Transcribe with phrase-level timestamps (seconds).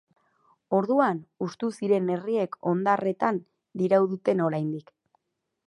[0.77, 3.39] Orduan hustu ziren herriek hondarretan
[3.83, 4.91] diraute oraindik.